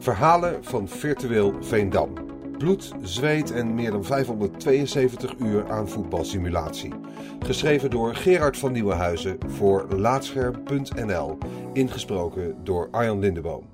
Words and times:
Verhalen 0.00 0.64
van 0.64 0.88
virtueel 0.88 1.62
Veendam. 1.62 2.14
Bloed, 2.58 2.92
zweet 3.02 3.50
en 3.50 3.74
meer 3.74 3.90
dan 3.90 4.04
572 4.04 5.34
uur 5.38 5.70
aan 5.70 5.88
voetbalsimulatie. 5.88 6.92
Geschreven 7.40 7.90
door 7.90 8.14
Gerard 8.14 8.58
van 8.58 8.72
Nieuwenhuizen 8.72 9.38
voor 9.46 9.94
Laatscherm.nl. 9.94 11.38
Ingesproken 11.72 12.64
door 12.64 12.88
Arjan 12.90 13.18
Lindeboom. 13.18 13.68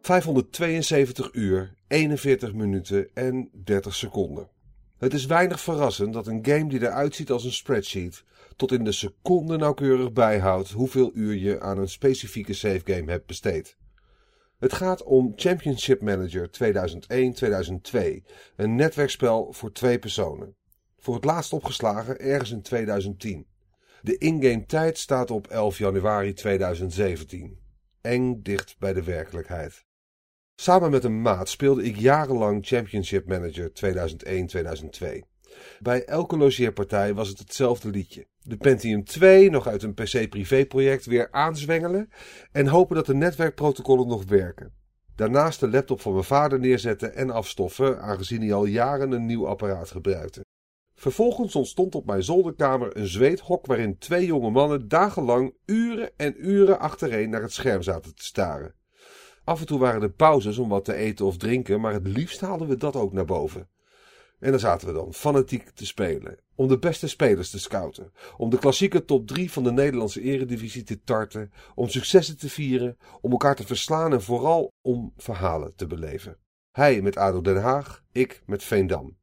572 0.00 1.28
uur, 1.32 1.74
41 1.88 2.54
minuten 2.54 3.08
en 3.14 3.50
30 3.64 3.94
seconden. 3.94 4.48
Het 4.98 5.14
is 5.14 5.26
weinig 5.26 5.60
verrassend 5.60 6.12
dat 6.12 6.26
een 6.26 6.46
game 6.46 6.68
die 6.68 6.82
eruit 6.82 7.14
ziet 7.14 7.30
als 7.30 7.44
een 7.44 7.52
spreadsheet 7.52 8.24
tot 8.56 8.72
in 8.72 8.84
de 8.84 8.92
seconde 8.92 9.56
nauwkeurig 9.56 10.12
bijhoudt 10.12 10.70
hoeveel 10.70 11.10
uur 11.14 11.34
je 11.34 11.60
aan 11.60 11.78
een 11.78 11.88
specifieke 11.88 12.52
savegame 12.52 13.10
hebt 13.10 13.26
besteed. 13.26 13.76
Het 14.64 14.72
gaat 14.72 15.02
om 15.02 15.32
Championship 15.36 16.00
Manager 16.00 16.48
2001-2002, 16.48 17.98
een 18.56 18.74
netwerkspel 18.74 19.52
voor 19.52 19.72
twee 19.72 19.98
personen. 19.98 20.56
Voor 20.98 21.14
het 21.14 21.24
laatst 21.24 21.52
opgeslagen 21.52 22.20
ergens 22.20 22.50
in 22.50 22.62
2010. 22.62 23.46
De 24.02 24.18
ingame 24.18 24.66
tijd 24.66 24.98
staat 24.98 25.30
op 25.30 25.46
11 25.46 25.78
januari 25.78 26.32
2017. 26.32 27.58
Eng 28.00 28.42
dicht 28.42 28.76
bij 28.78 28.92
de 28.92 29.02
werkelijkheid. 29.02 29.84
Samen 30.54 30.90
met 30.90 31.04
een 31.04 31.22
maat 31.22 31.48
speelde 31.48 31.82
ik 31.82 31.96
jarenlang 31.96 32.66
Championship 32.66 33.26
Manager 33.26 33.70
2001-2002. 33.70 35.18
Bij 35.80 36.04
elke 36.04 36.36
logeerpartij 36.36 37.14
was 37.14 37.28
het 37.28 37.38
hetzelfde 37.38 37.88
liedje. 37.88 38.26
De 38.46 38.56
Pentium 38.56 39.04
2 39.04 39.50
nog 39.50 39.66
uit 39.66 39.82
een 39.82 39.94
PC-privé-project 39.94 41.06
weer 41.06 41.28
aanzwengelen 41.30 42.08
en 42.52 42.66
hopen 42.66 42.96
dat 42.96 43.06
de 43.06 43.14
netwerkprotocollen 43.14 44.06
nog 44.06 44.24
werken. 44.24 44.72
Daarnaast 45.14 45.60
de 45.60 45.68
laptop 45.68 46.00
van 46.00 46.12
mijn 46.12 46.24
vader 46.24 46.58
neerzetten 46.58 47.14
en 47.14 47.30
afstoffen, 47.30 48.00
aangezien 48.00 48.40
hij 48.40 48.52
al 48.52 48.64
jaren 48.64 49.12
een 49.12 49.26
nieuw 49.26 49.46
apparaat 49.46 49.90
gebruikte. 49.90 50.44
Vervolgens 50.94 51.54
ontstond 51.54 51.94
op 51.94 52.06
mijn 52.06 52.22
zolderkamer 52.22 52.96
een 52.96 53.06
zweethok 53.06 53.66
waarin 53.66 53.98
twee 53.98 54.26
jonge 54.26 54.50
mannen 54.50 54.88
dagenlang 54.88 55.54
uren 55.66 56.10
en 56.16 56.34
uren 56.48 56.78
achtereen 56.78 57.30
naar 57.30 57.42
het 57.42 57.52
scherm 57.52 57.82
zaten 57.82 58.14
te 58.14 58.24
staren. 58.24 58.74
Af 59.44 59.60
en 59.60 59.66
toe 59.66 59.78
waren 59.78 60.02
er 60.02 60.12
pauzes 60.12 60.58
om 60.58 60.68
wat 60.68 60.84
te 60.84 60.94
eten 60.94 61.26
of 61.26 61.36
drinken, 61.36 61.80
maar 61.80 61.92
het 61.92 62.06
liefst 62.06 62.40
haalden 62.40 62.68
we 62.68 62.76
dat 62.76 62.96
ook 62.96 63.12
naar 63.12 63.24
boven. 63.24 63.68
En 64.44 64.50
dan 64.50 64.60
zaten 64.60 64.88
we 64.88 64.94
dan 64.94 65.14
fanatiek 65.14 65.70
te 65.70 65.86
spelen. 65.86 66.38
Om 66.54 66.68
de 66.68 66.78
beste 66.78 67.08
spelers 67.08 67.50
te 67.50 67.58
scouten. 67.58 68.12
Om 68.36 68.50
de 68.50 68.58
klassieke 68.58 69.04
top 69.04 69.26
3 69.26 69.50
van 69.50 69.64
de 69.64 69.72
Nederlandse 69.72 70.20
eredivisie 70.20 70.82
te 70.82 71.00
tarten. 71.00 71.52
Om 71.74 71.88
successen 71.88 72.38
te 72.38 72.48
vieren. 72.48 72.96
Om 73.20 73.30
elkaar 73.30 73.56
te 73.56 73.66
verslaan 73.66 74.12
en 74.12 74.22
vooral 74.22 74.72
om 74.82 75.12
verhalen 75.16 75.74
te 75.74 75.86
beleven. 75.86 76.36
Hij 76.72 77.02
met 77.02 77.16
ADO 77.16 77.40
Den 77.40 77.62
Haag, 77.62 78.02
ik 78.12 78.42
met 78.46 78.64
Veendam. 78.64 79.16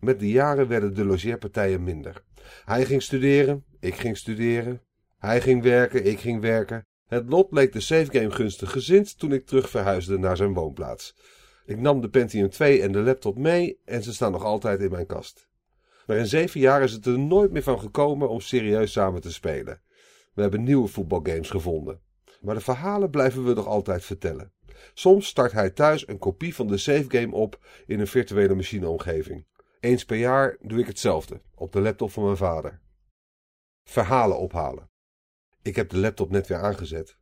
Met 0.00 0.18
de 0.18 0.30
jaren 0.30 0.68
werden 0.68 0.94
de 0.94 1.04
logeerpartijen 1.04 1.84
minder. 1.84 2.22
Hij 2.64 2.84
ging 2.84 3.02
studeren, 3.02 3.64
ik 3.80 3.94
ging 3.94 4.16
studeren. 4.16 4.82
Hij 5.18 5.40
ging 5.40 5.62
werken, 5.62 6.06
ik 6.06 6.20
ging 6.20 6.40
werken. 6.40 6.86
Het 7.08 7.28
lot 7.28 7.52
leek 7.52 7.72
de 7.72 7.80
savegame 7.80 8.30
gunstig 8.30 8.70
gezind 8.70 9.18
toen 9.18 9.32
ik 9.32 9.46
terug 9.46 9.70
verhuisde 9.70 10.18
naar 10.18 10.36
zijn 10.36 10.54
woonplaats. 10.54 11.14
Ik 11.66 11.80
nam 11.80 12.00
de 12.00 12.08
Pentium 12.08 12.50
2 12.50 12.82
en 12.82 12.92
de 12.92 12.98
laptop 12.98 13.38
mee 13.38 13.80
en 13.84 14.02
ze 14.02 14.12
staan 14.12 14.32
nog 14.32 14.44
altijd 14.44 14.80
in 14.80 14.90
mijn 14.90 15.06
kast. 15.06 15.48
Maar 16.06 16.16
in 16.16 16.26
zeven 16.26 16.60
jaar 16.60 16.82
is 16.82 16.92
het 16.92 17.06
er 17.06 17.18
nooit 17.18 17.52
meer 17.52 17.62
van 17.62 17.80
gekomen 17.80 18.28
om 18.28 18.40
serieus 18.40 18.92
samen 18.92 19.20
te 19.20 19.32
spelen. 19.32 19.80
We 20.34 20.42
hebben 20.42 20.62
nieuwe 20.62 20.88
voetbalgames 20.88 21.50
gevonden. 21.50 22.00
Maar 22.40 22.54
de 22.54 22.60
verhalen 22.60 23.10
blijven 23.10 23.44
we 23.44 23.54
nog 23.54 23.66
altijd 23.66 24.04
vertellen. 24.04 24.52
Soms 24.94 25.26
start 25.26 25.52
hij 25.52 25.70
thuis 25.70 26.08
een 26.08 26.18
kopie 26.18 26.54
van 26.54 26.66
de 26.66 26.76
savegame 26.76 27.34
op 27.34 27.58
in 27.86 28.00
een 28.00 28.06
virtuele 28.06 28.54
machineomgeving. 28.54 29.46
Eens 29.80 30.04
per 30.04 30.16
jaar 30.16 30.56
doe 30.60 30.78
ik 30.78 30.86
hetzelfde, 30.86 31.40
op 31.54 31.72
de 31.72 31.80
laptop 31.80 32.10
van 32.10 32.24
mijn 32.24 32.36
vader. 32.36 32.80
Verhalen 33.84 34.38
ophalen. 34.38 34.90
Ik 35.62 35.76
heb 35.76 35.90
de 35.90 35.98
laptop 35.98 36.30
net 36.30 36.46
weer 36.46 36.58
aangezet. 36.58 37.16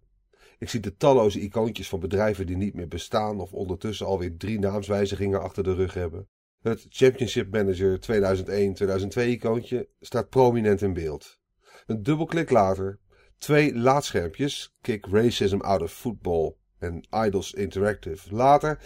Ik 0.62 0.68
zie 0.68 0.80
de 0.80 0.96
talloze 0.96 1.40
icoontjes 1.40 1.88
van 1.88 2.00
bedrijven 2.00 2.46
die 2.46 2.56
niet 2.56 2.74
meer 2.74 2.88
bestaan 2.88 3.40
of 3.40 3.52
ondertussen 3.52 4.06
alweer 4.06 4.36
drie 4.36 4.58
naamswijzigingen 4.58 5.42
achter 5.42 5.64
de 5.64 5.74
rug 5.74 5.94
hebben. 5.94 6.28
Het 6.60 6.86
Championship 6.88 7.52
Manager 7.52 7.98
2001-2002 9.18 9.28
icoontje 9.28 9.88
staat 10.00 10.28
prominent 10.28 10.82
in 10.82 10.92
beeld. 10.92 11.38
Een 11.86 12.02
dubbelklik 12.02 12.50
later, 12.50 12.98
twee 13.38 13.74
laadschermpjes, 13.74 14.76
Kick 14.80 15.06
Racism 15.06 15.60
Out 15.60 15.82
of 15.82 15.92
Football 15.92 16.54
en 16.78 17.06
Idols 17.10 17.52
Interactive 17.52 18.34
later, 18.34 18.78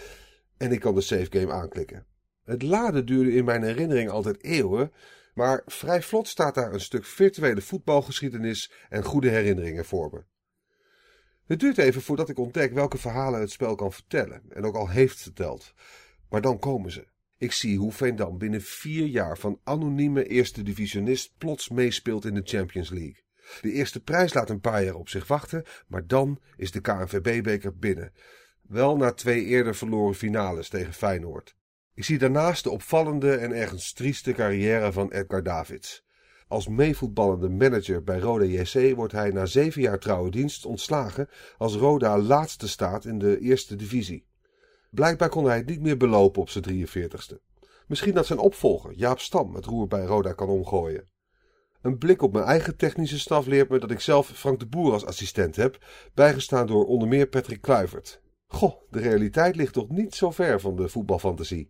en 0.57 0.71
ik 0.71 0.79
kan 0.79 0.95
de 0.95 1.01
save 1.01 1.27
game 1.29 1.51
aanklikken. 1.51 2.05
Het 2.43 2.61
laden 2.61 3.05
duurde 3.05 3.33
in 3.33 3.45
mijn 3.45 3.63
herinnering 3.63 4.09
altijd 4.09 4.43
eeuwen, 4.43 4.91
maar 5.33 5.61
vrij 5.65 6.01
vlot 6.01 6.27
staat 6.27 6.55
daar 6.55 6.73
een 6.73 6.79
stuk 6.79 7.05
virtuele 7.05 7.61
voetbalgeschiedenis 7.61 8.71
en 8.89 9.03
goede 9.03 9.29
herinneringen 9.29 9.85
voor 9.85 10.09
me. 10.11 10.36
Het 11.47 11.59
duurt 11.59 11.77
even 11.77 12.01
voordat 12.01 12.29
ik 12.29 12.39
ontdek 12.39 12.73
welke 12.73 12.97
verhalen 12.97 13.39
het 13.39 13.51
spel 13.51 13.75
kan 13.75 13.93
vertellen 13.93 14.41
en 14.49 14.65
ook 14.65 14.75
al 14.75 14.89
heeft 14.89 15.21
verteld. 15.21 15.73
Maar 16.29 16.41
dan 16.41 16.59
komen 16.59 16.91
ze. 16.91 17.07
Ik 17.37 17.51
zie 17.51 17.77
hoe 17.77 17.91
Veendam 17.91 18.37
binnen 18.37 18.61
vier 18.61 19.05
jaar 19.05 19.37
van 19.37 19.59
anonieme 19.63 20.27
eerste 20.27 20.63
divisionist 20.63 21.33
plots 21.37 21.69
meespeelt 21.69 22.25
in 22.25 22.33
de 22.33 22.41
Champions 22.43 22.89
League. 22.89 23.23
De 23.61 23.71
eerste 23.71 23.99
prijs 23.99 24.33
laat 24.33 24.49
een 24.49 24.59
paar 24.59 24.83
jaar 24.83 24.95
op 24.95 25.09
zich 25.09 25.27
wachten, 25.27 25.63
maar 25.87 26.07
dan 26.07 26.39
is 26.57 26.71
de 26.71 26.81
KNVB-beker 26.81 27.77
binnen. 27.77 28.13
Wel 28.61 28.97
na 28.97 29.11
twee 29.11 29.45
eerder 29.45 29.75
verloren 29.75 30.15
finales 30.15 30.69
tegen 30.69 30.93
Feyenoord. 30.93 31.55
Ik 31.93 32.03
zie 32.03 32.17
daarnaast 32.17 32.63
de 32.63 32.69
opvallende 32.69 33.35
en 33.35 33.51
ergens 33.51 33.93
trieste 33.93 34.31
carrière 34.31 34.91
van 34.91 35.11
Edgar 35.11 35.43
Davids. 35.43 36.05
Als 36.47 36.67
meevoetballende 36.67 37.49
manager 37.49 38.03
bij 38.03 38.19
Roda 38.19 38.45
JC 38.45 38.95
wordt 38.95 39.13
hij 39.13 39.31
na 39.31 39.45
zeven 39.45 39.81
jaar 39.81 39.99
trouwe 39.99 40.29
dienst 40.31 40.65
ontslagen 40.65 41.29
als 41.57 41.75
Roda 41.75 42.19
laatste 42.19 42.67
staat 42.67 43.05
in 43.05 43.19
de 43.19 43.39
eerste 43.39 43.75
divisie. 43.75 44.25
Blijkbaar 44.89 45.29
kon 45.29 45.45
hij 45.45 45.57
het 45.57 45.65
niet 45.65 45.81
meer 45.81 45.97
belopen 45.97 46.41
op 46.41 46.49
zijn 46.49 46.87
43ste. 46.87 47.35
Misschien 47.87 48.13
dat 48.13 48.25
zijn 48.25 48.39
opvolger, 48.39 48.93
Jaap 48.93 49.19
Stam, 49.19 49.55
het 49.55 49.65
roer 49.65 49.87
bij 49.87 50.05
Roda 50.05 50.33
kan 50.33 50.49
omgooien. 50.49 51.09
Een 51.81 51.97
blik 51.97 52.21
op 52.21 52.33
mijn 52.33 52.45
eigen 52.45 52.77
technische 52.77 53.19
staf 53.19 53.45
leert 53.45 53.69
me 53.69 53.79
dat 53.79 53.91
ik 53.91 53.99
zelf 53.99 54.27
Frank 54.27 54.59
de 54.59 54.67
Boer 54.67 54.93
als 54.93 55.05
assistent 55.05 55.55
heb, 55.55 55.85
bijgestaan 56.13 56.67
door 56.67 56.85
onder 56.85 57.07
meer 57.07 57.27
Patrick 57.27 57.61
Kluivert. 57.61 58.21
Goh, 58.47 58.81
de 58.89 58.99
realiteit 58.99 59.55
ligt 59.55 59.73
toch 59.73 59.89
niet 59.89 60.15
zo 60.15 60.31
ver 60.31 60.59
van 60.59 60.75
de 60.75 60.89
voetbalfantasie. 60.89 61.69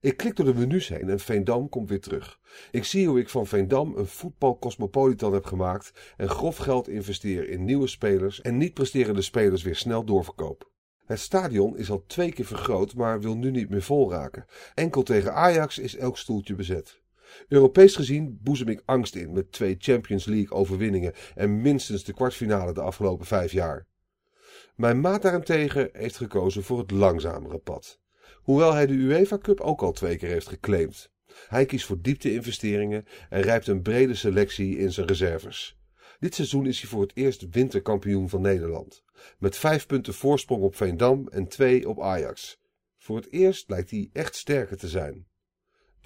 Ik 0.00 0.16
klik 0.16 0.36
door 0.36 0.46
de 0.46 0.54
menus 0.54 0.88
heen 0.88 1.08
en 1.08 1.20
Veendam 1.20 1.68
komt 1.68 1.88
weer 1.88 2.00
terug. 2.00 2.38
Ik 2.70 2.84
zie 2.84 3.08
hoe 3.08 3.18
ik 3.18 3.28
van 3.28 3.46
Veendam 3.46 3.96
een 3.96 4.06
voetbalcosmopolitan 4.06 5.32
heb 5.32 5.44
gemaakt 5.44 6.14
en 6.16 6.28
grof 6.28 6.56
geld 6.56 6.88
investeer 6.88 7.48
in 7.48 7.64
nieuwe 7.64 7.86
spelers 7.86 8.40
en 8.40 8.56
niet 8.56 8.74
presterende 8.74 9.22
spelers 9.22 9.62
weer 9.62 9.76
snel 9.76 10.04
doorverkoop. 10.04 10.70
Het 11.04 11.20
stadion 11.20 11.76
is 11.76 11.90
al 11.90 12.04
twee 12.06 12.32
keer 12.32 12.44
vergroot, 12.44 12.94
maar 12.94 13.20
wil 13.20 13.36
nu 13.36 13.50
niet 13.50 13.68
meer 13.68 13.82
vol 13.82 14.10
raken. 14.10 14.44
Enkel 14.74 15.02
tegen 15.02 15.34
Ajax 15.34 15.78
is 15.78 15.96
elk 15.96 16.18
stoeltje 16.18 16.54
bezet. 16.54 17.00
Europees 17.48 17.96
gezien 17.96 18.38
boezem 18.42 18.68
ik 18.68 18.82
angst 18.84 19.14
in 19.14 19.32
met 19.32 19.52
twee 19.52 19.76
Champions 19.78 20.24
League 20.24 20.58
overwinningen 20.58 21.12
en 21.34 21.60
minstens 21.60 22.04
de 22.04 22.12
kwartfinale 22.12 22.72
de 22.72 22.80
afgelopen 22.80 23.26
vijf 23.26 23.52
jaar. 23.52 23.86
Mijn 24.74 25.00
maat 25.00 25.22
daarentegen 25.22 25.88
heeft 25.92 26.16
gekozen 26.16 26.62
voor 26.62 26.78
het 26.78 26.90
langzamere 26.90 27.58
pad. 27.58 28.00
Hoewel 28.34 28.72
hij 28.72 28.86
de 28.86 28.92
UEFA 28.92 29.38
Cup 29.38 29.60
ook 29.60 29.82
al 29.82 29.92
twee 29.92 30.16
keer 30.16 30.28
heeft 30.28 30.48
geclaimd. 30.48 31.10
Hij 31.48 31.66
kiest 31.66 31.86
voor 31.86 32.00
diepte-investeringen 32.00 33.04
en 33.28 33.40
rijpt 33.40 33.66
een 33.66 33.82
brede 33.82 34.14
selectie 34.14 34.78
in 34.78 34.92
zijn 34.92 35.06
reserves. 35.06 35.78
Dit 36.18 36.34
seizoen 36.34 36.66
is 36.66 36.80
hij 36.80 36.90
voor 36.90 37.02
het 37.02 37.16
eerst 37.16 37.48
winterkampioen 37.50 38.28
van 38.28 38.40
Nederland. 38.40 39.04
Met 39.38 39.56
vijf 39.56 39.86
punten 39.86 40.14
voorsprong 40.14 40.62
op 40.62 40.76
Veendam 40.76 41.28
en 41.28 41.48
twee 41.48 41.88
op 41.88 42.02
Ajax. 42.02 42.60
Voor 42.98 43.16
het 43.16 43.32
eerst 43.32 43.68
lijkt 43.68 43.90
hij 43.90 44.10
echt 44.12 44.36
sterker 44.36 44.76
te 44.76 44.88
zijn. 44.88 45.26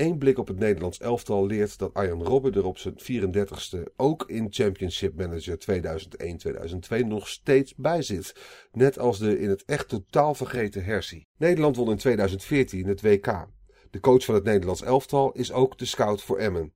Eén 0.01 0.19
blik 0.19 0.39
op 0.39 0.49
het 0.49 0.59
Nederlands 0.59 0.99
elftal 0.99 1.47
leert 1.47 1.79
dat 1.79 1.95
Arjen 1.95 2.23
Robben 2.23 2.55
er 2.55 2.65
op 2.65 2.79
zijn 2.79 2.95
34ste 2.99 3.93
ook 3.97 4.25
in 4.27 4.47
Championship 4.51 5.17
Manager 5.17 5.59
2001-2002 7.03 7.07
nog 7.07 7.29
steeds 7.29 7.75
bij 7.75 8.03
zit. 8.03 8.35
Net 8.73 8.99
als 8.99 9.19
de 9.19 9.39
in 9.39 9.49
het 9.49 9.65
echt 9.65 9.89
totaal 9.89 10.35
vergeten 10.35 10.85
Hersie. 10.85 11.27
Nederland 11.37 11.77
won 11.77 11.91
in 11.91 11.97
2014 11.97 12.87
het 12.87 13.01
WK. 13.01 13.47
De 13.91 14.01
coach 14.01 14.25
van 14.25 14.35
het 14.35 14.45
Nederlands 14.45 14.83
elftal 14.83 15.33
is 15.33 15.53
ook 15.53 15.79
de 15.79 15.85
scout 15.85 16.23
voor 16.23 16.39
Emmen. 16.39 16.73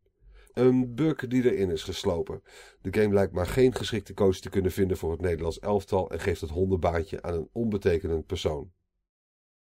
Een 0.53 0.95
buk 0.95 1.31
die 1.31 1.53
erin 1.53 1.71
is 1.71 1.83
geslopen. 1.83 2.43
De 2.81 3.01
game 3.01 3.15
lijkt 3.15 3.33
maar 3.33 3.47
geen 3.47 3.75
geschikte 3.75 4.15
coach 4.15 4.37
te 4.37 4.51
kunnen 4.51 4.73
vinden 4.73 4.97
voor 4.97 5.11
het 5.11 5.21
Nederlands 5.21 5.59
elftal 5.59 6.11
en 6.11 6.21
geeft 6.21 6.41
het 6.41 6.51
hondenbaantje 6.51 7.23
aan 7.23 7.35
een 7.35 7.49
onbetekenend 7.53 8.27
persoon. 8.27 8.73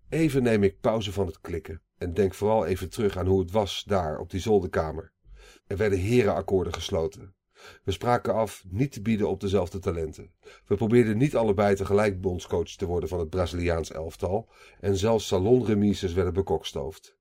Even 0.09 0.43
neem 0.43 0.63
ik 0.63 0.81
pauze 0.81 1.13
van 1.13 1.27
het 1.27 1.41
klikken 1.41 1.83
en 1.99 2.15
denk 2.15 2.35
vooral 2.35 2.67
even 2.67 2.91
terug 2.91 3.17
aan 3.17 3.27
hoe 3.27 3.41
het 3.41 3.51
was 3.51 3.85
daar 3.87 4.19
op 4.19 4.31
die 4.31 4.41
zolderkamer. 4.41 5.13
Er 5.67 5.77
werden 5.77 5.99
herenakkoorden 5.99 6.73
gesloten. 6.73 7.35
We 7.85 7.93
spraken 7.93 8.35
af 8.35 8.65
niet 8.69 8.93
te 8.93 9.03
bieden 9.03 9.29
op 9.29 9.41
dezelfde 9.41 9.79
talenten. 9.79 10.33
We 10.67 10.77
probeerden 10.77 11.17
niet 11.17 11.37
allebei 11.37 11.75
tegelijk 11.75 12.21
bondscoach 12.21 12.69
te 12.69 12.87
worden 12.87 13.09
van 13.09 13.19
het 13.19 13.31
Braziliaans 13.31 13.93
elftal 13.93 14.49
en 14.81 14.97
zelfs 14.97 15.27
salonremises 15.27 16.13
werden 16.13 16.35
bekokstoofd. 16.35 17.17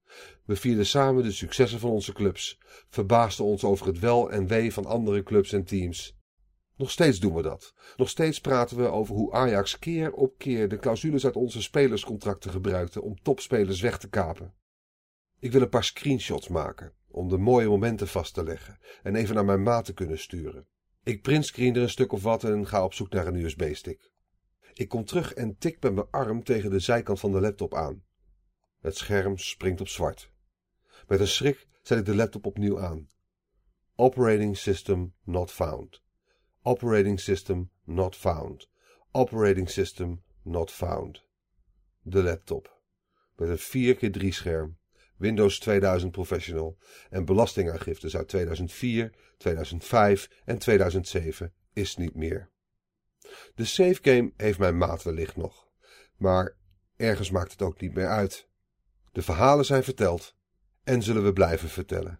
We 0.45 0.55
vierden 0.55 0.85
samen 0.85 1.23
de 1.23 1.31
successen 1.31 1.79
van 1.79 1.89
onze 1.89 2.13
clubs, 2.13 2.59
verbaasden 2.89 3.45
ons 3.45 3.63
over 3.63 3.87
het 3.87 3.99
wel 3.99 4.31
en 4.31 4.47
wee 4.47 4.73
van 4.73 4.85
andere 4.85 5.23
clubs 5.23 5.53
en 5.53 5.63
teams. 5.63 6.14
Nog 6.77 6.91
steeds 6.91 7.19
doen 7.19 7.33
we 7.33 7.41
dat. 7.41 7.73
Nog 7.95 8.09
steeds 8.09 8.39
praten 8.39 8.77
we 8.77 8.87
over 8.87 9.15
hoe 9.15 9.33
Ajax 9.33 9.79
keer 9.79 10.11
op 10.11 10.37
keer 10.37 10.69
de 10.69 10.77
clausules 10.77 11.25
uit 11.25 11.35
onze 11.35 11.61
spelerscontracten 11.61 12.51
gebruikte 12.51 13.01
om 13.01 13.21
topspelers 13.21 13.81
weg 13.81 13.97
te 13.97 14.09
kapen. 14.09 14.53
Ik 15.39 15.51
wil 15.51 15.61
een 15.61 15.69
paar 15.69 15.83
screenshots 15.83 16.47
maken 16.47 16.93
om 17.07 17.29
de 17.29 17.37
mooie 17.37 17.67
momenten 17.67 18.07
vast 18.07 18.33
te 18.33 18.43
leggen 18.43 18.79
en 19.03 19.15
even 19.15 19.35
naar 19.35 19.45
mijn 19.45 19.63
maat 19.63 19.85
te 19.85 19.93
kunnen 19.93 20.19
sturen. 20.19 20.67
Ik 21.03 21.21
printscreen 21.21 21.75
er 21.75 21.81
een 21.81 21.89
stuk 21.89 22.11
of 22.11 22.23
wat 22.23 22.43
en 22.43 22.67
ga 22.67 22.83
op 22.83 22.93
zoek 22.93 23.09
naar 23.09 23.27
een 23.27 23.43
USB-stick. 23.43 24.11
Ik 24.73 24.89
kom 24.89 25.05
terug 25.05 25.33
en 25.33 25.57
tik 25.57 25.81
met 25.83 25.93
mijn 25.93 26.07
arm 26.09 26.43
tegen 26.43 26.69
de 26.69 26.79
zijkant 26.79 27.19
van 27.19 27.31
de 27.31 27.41
laptop 27.41 27.73
aan. 27.73 28.03
Het 28.79 28.97
scherm 28.97 29.37
springt 29.37 29.81
op 29.81 29.87
zwart. 29.87 30.31
Met 31.07 31.19
een 31.19 31.27
schrik 31.27 31.67
zet 31.81 31.97
ik 31.97 32.05
de 32.05 32.15
laptop 32.15 32.45
opnieuw 32.45 32.79
aan. 32.79 33.09
Operating 33.95 34.57
system 34.57 35.13
not 35.23 35.51
found. 35.51 36.03
Operating 36.67 37.19
system 37.19 37.69
not 37.83 38.15
found. 38.15 38.67
Operating 39.11 39.69
system 39.69 40.23
not 40.41 40.71
found. 40.71 41.23
De 42.01 42.23
laptop. 42.23 42.81
Met 43.35 43.49
een 43.49 43.95
4x3 43.95 44.27
scherm 44.27 44.77
Windows 45.15 45.59
2000 45.59 46.11
Professional 46.11 46.77
en 47.09 47.25
belastingaangiftes 47.25 48.15
uit 48.15 48.27
2004, 48.27 49.13
2005 49.37 50.29
en 50.45 50.57
2007 50.57 51.53
is 51.73 51.95
niet 51.95 52.15
meer. 52.15 52.49
De 53.55 53.65
save 53.65 53.99
game 54.01 54.33
heeft 54.37 54.59
mijn 54.59 54.77
maat 54.77 55.03
wellicht 55.03 55.35
nog, 55.35 55.67
maar 56.15 56.55
ergens 56.95 57.29
maakt 57.31 57.51
het 57.51 57.61
ook 57.61 57.81
niet 57.81 57.93
meer 57.93 58.07
uit. 58.07 58.47
De 59.11 59.21
verhalen 59.21 59.65
zijn 59.65 59.83
verteld 59.83 60.35
en 60.83 61.03
zullen 61.03 61.23
we 61.23 61.33
blijven 61.33 61.69
vertellen. 61.69 62.19